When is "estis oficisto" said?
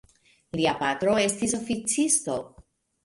1.25-2.39